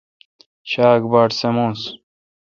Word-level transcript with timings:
شاک 0.71 1.01
باٹ 1.11 1.29
سمونس 1.39 1.81